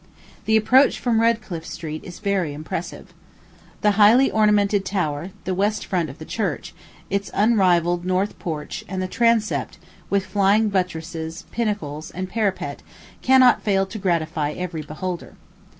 [0.45, 3.13] The approach from Redcliffe Street is very impressive.
[3.81, 6.73] The highly ornamented tower, the west front of the church,
[7.11, 9.77] its unrivalled north porch, and the transept,
[10.09, 12.81] with flying buttresses, pinnacles, and parapet,
[13.21, 15.35] cannot fail to gratify every beholder.